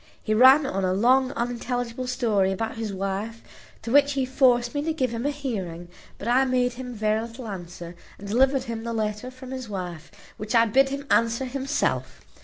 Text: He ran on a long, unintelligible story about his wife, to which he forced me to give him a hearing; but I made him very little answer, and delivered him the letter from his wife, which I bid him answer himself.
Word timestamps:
He 0.23 0.33
ran 0.33 0.65
on 0.65 0.83
a 0.83 0.95
long, 0.95 1.31
unintelligible 1.33 2.07
story 2.07 2.51
about 2.51 2.75
his 2.77 2.91
wife, 2.91 3.43
to 3.83 3.91
which 3.91 4.13
he 4.13 4.25
forced 4.25 4.73
me 4.73 4.81
to 4.81 4.93
give 4.93 5.11
him 5.11 5.27
a 5.27 5.29
hearing; 5.29 5.89
but 6.17 6.27
I 6.27 6.43
made 6.43 6.73
him 6.73 6.95
very 6.95 7.21
little 7.21 7.47
answer, 7.47 7.93
and 8.17 8.27
delivered 8.27 8.63
him 8.63 8.83
the 8.83 8.93
letter 8.93 9.29
from 9.29 9.51
his 9.51 9.69
wife, 9.69 10.11
which 10.37 10.55
I 10.55 10.65
bid 10.65 10.89
him 10.89 11.05
answer 11.11 11.45
himself. 11.45 12.21